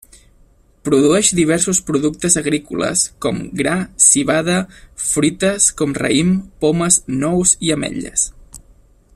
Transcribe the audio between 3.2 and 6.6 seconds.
con gran, civada, fruites com raïms,